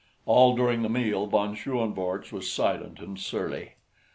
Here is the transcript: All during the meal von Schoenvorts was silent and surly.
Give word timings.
All 0.25 0.55
during 0.55 0.81
the 0.81 0.89
meal 0.89 1.27
von 1.27 1.55
Schoenvorts 1.55 2.31
was 2.31 2.51
silent 2.51 2.97
and 2.97 3.19
surly. 3.19 3.73